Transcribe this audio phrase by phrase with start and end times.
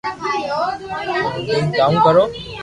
[1.09, 2.23] رودين ڪاو ڪرو